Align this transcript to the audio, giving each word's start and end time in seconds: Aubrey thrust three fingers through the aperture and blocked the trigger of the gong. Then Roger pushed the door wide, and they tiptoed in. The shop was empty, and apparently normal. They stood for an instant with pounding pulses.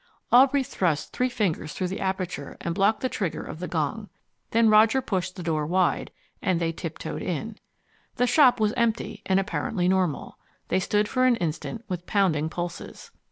Aubrey 0.31 0.63
thrust 0.63 1.13
three 1.13 1.29
fingers 1.29 1.73
through 1.73 1.89
the 1.89 1.99
aperture 1.99 2.57
and 2.59 2.73
blocked 2.73 3.01
the 3.01 3.07
trigger 3.07 3.43
of 3.43 3.59
the 3.59 3.67
gong. 3.67 4.09
Then 4.49 4.67
Roger 4.67 4.99
pushed 4.99 5.35
the 5.35 5.43
door 5.43 5.63
wide, 5.67 6.09
and 6.41 6.59
they 6.59 6.71
tiptoed 6.71 7.21
in. 7.21 7.57
The 8.15 8.25
shop 8.25 8.59
was 8.59 8.73
empty, 8.73 9.21
and 9.27 9.39
apparently 9.39 9.87
normal. 9.87 10.39
They 10.69 10.79
stood 10.79 11.07
for 11.07 11.25
an 11.27 11.35
instant 11.35 11.85
with 11.87 12.07
pounding 12.07 12.49
pulses. 12.49 13.11